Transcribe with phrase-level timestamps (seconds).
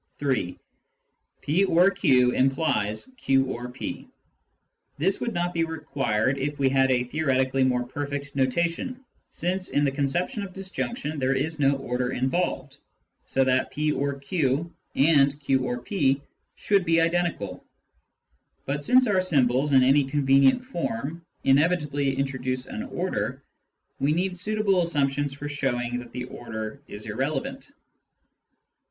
[0.17, 0.57] (3)"
[1.43, 4.07] p 01 q" implies" q or p."
[4.97, 9.83] This would not be required if we had a theoretically more perfect notation, since in
[9.83, 12.79] the conception of disjunction there is no order involved,
[13.27, 16.19] so that" p ot q" and" q or p"
[16.65, 17.63] should be identical.
[18.65, 23.43] But sinpe our symbols, in any convenient form, inevitably introduce an order,
[23.99, 27.71] we need suitable assumptions for showing that the order is irrelevant.